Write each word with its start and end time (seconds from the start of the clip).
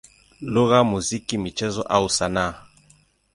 lugha, 0.53 0.79
muziki, 0.89 1.35
michezo 1.43 1.81
au 1.95 2.05
sanaa. 2.15 2.53